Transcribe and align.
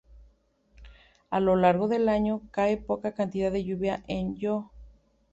A 1.29 1.39
lo 1.39 1.55
largo 1.55 1.87
del 1.87 2.09
año, 2.09 2.41
cae 2.49 2.77
poca 2.77 3.13
cantidad 3.13 3.51
de 3.51 3.63
lluvia 3.63 4.03
en 4.07 4.35
Ilo. 4.35 4.71